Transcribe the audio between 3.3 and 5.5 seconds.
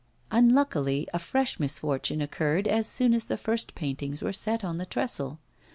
first paintings were set on the trestle.